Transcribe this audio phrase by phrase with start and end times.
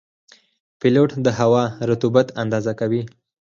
[0.79, 3.01] پیلوټ د هوا د رطوبت اندازه کوي.